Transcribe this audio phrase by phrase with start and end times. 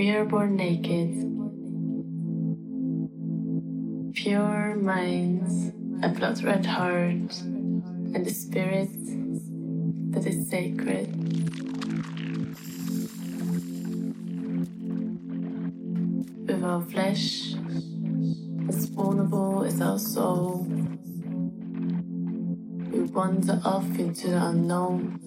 [0.00, 1.12] We are born naked.
[4.14, 8.88] Pure minds, a blood red heart, and a spirit
[10.12, 11.14] that is sacred.
[16.46, 17.52] With our flesh,
[18.70, 20.66] as vulnerable as our soul,
[22.90, 25.20] we wander off into the unknown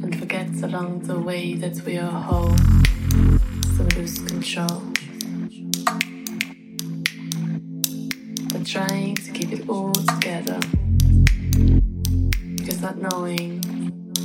[0.00, 2.54] and forget along the way that we are whole,
[3.76, 4.82] so lose control.
[8.52, 10.60] But trying to keep it all together,
[12.56, 13.60] because not knowing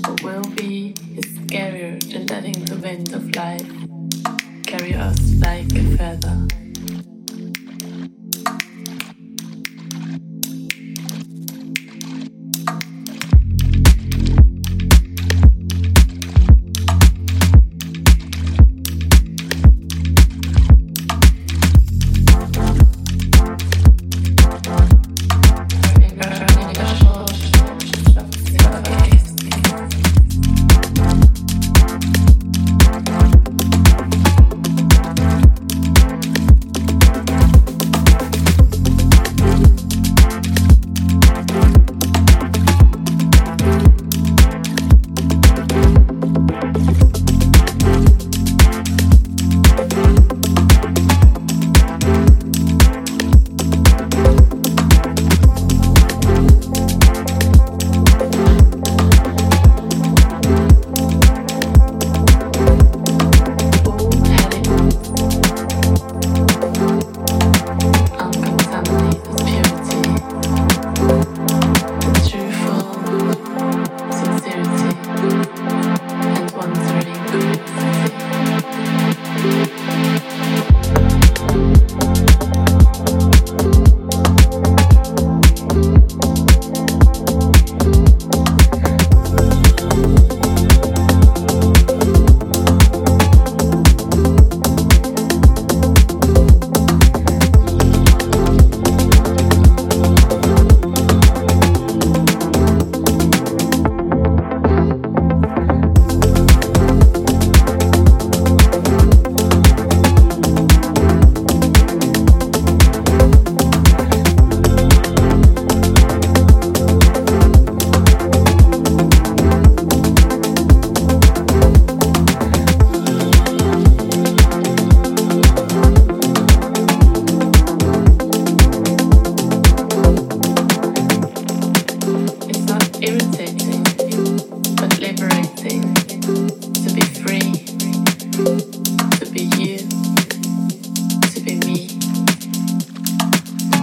[0.06, 3.68] what will be is scarier than letting the wind of life
[4.66, 6.69] carry us like a feather.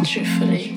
[0.07, 0.73] Truthfully.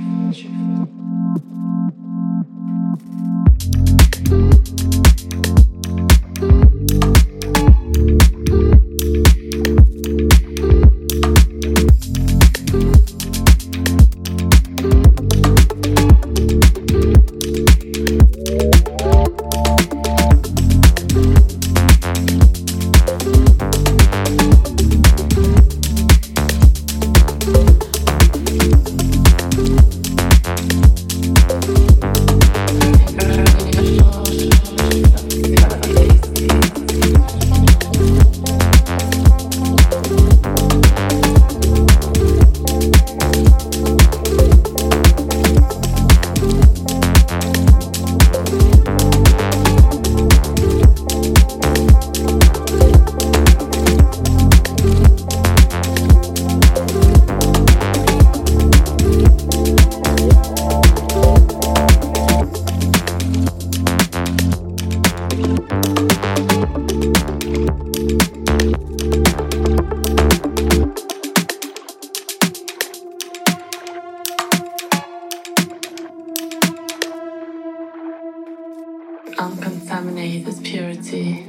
[80.19, 81.43] Uncontaminated purity,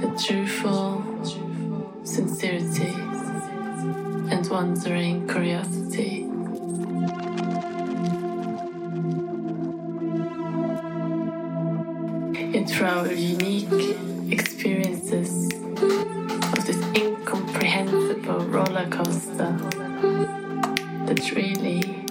[0.00, 1.04] the truthful
[2.04, 2.88] sincerity,
[4.32, 6.26] and wandering curiosity.
[12.54, 19.54] Yet through our unique experiences of this incomprehensible roller coaster
[21.04, 22.05] that really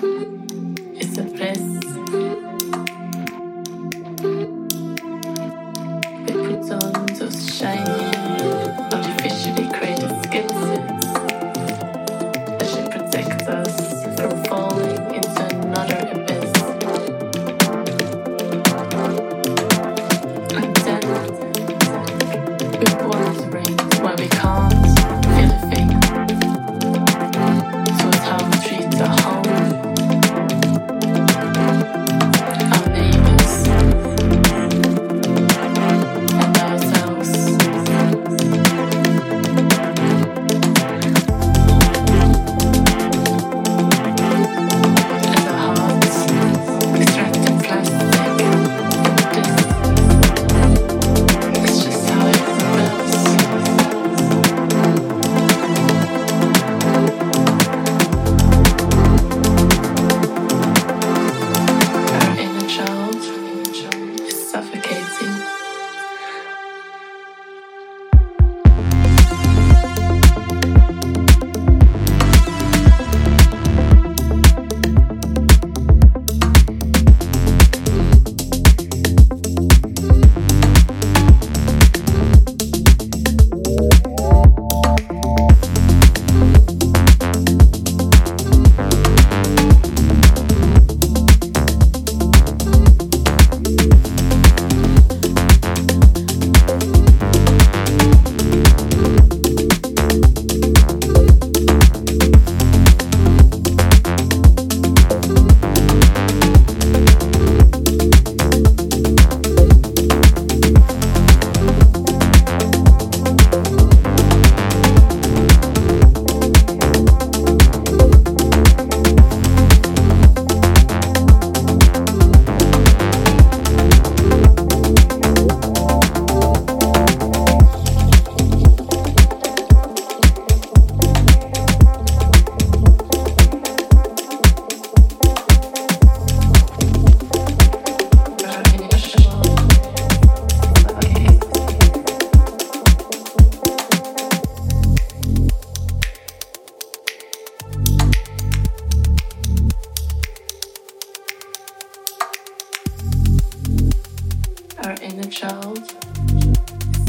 [155.75, 156.57] cold,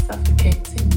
[0.05, 0.96] suffocating.